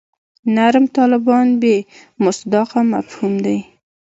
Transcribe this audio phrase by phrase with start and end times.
[0.55, 1.75] نرم طالبان بې
[2.23, 3.57] مصداقه مفهوم دی.